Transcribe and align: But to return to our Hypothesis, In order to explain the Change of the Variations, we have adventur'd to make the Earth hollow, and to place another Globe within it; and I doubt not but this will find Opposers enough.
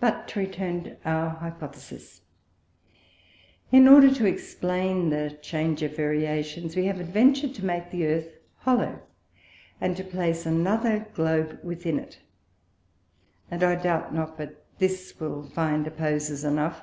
But 0.00 0.26
to 0.28 0.38
return 0.38 0.84
to 0.84 0.96
our 1.04 1.28
Hypothesis, 1.28 2.22
In 3.70 3.86
order 3.86 4.10
to 4.14 4.24
explain 4.24 5.10
the 5.10 5.36
Change 5.42 5.82
of 5.82 5.90
the 5.90 5.96
Variations, 5.98 6.74
we 6.74 6.86
have 6.86 6.96
adventur'd 6.98 7.54
to 7.56 7.62
make 7.66 7.90
the 7.90 8.06
Earth 8.06 8.38
hollow, 8.60 9.02
and 9.82 9.98
to 9.98 10.02
place 10.02 10.46
another 10.46 11.08
Globe 11.12 11.60
within 11.62 11.98
it; 11.98 12.20
and 13.50 13.62
I 13.62 13.74
doubt 13.74 14.14
not 14.14 14.38
but 14.38 14.64
this 14.78 15.20
will 15.20 15.42
find 15.50 15.86
Opposers 15.86 16.42
enough. 16.42 16.82